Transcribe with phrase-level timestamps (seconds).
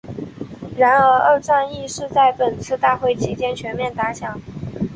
[0.75, 4.41] 然而二战亦是在本次大会期间全面打响。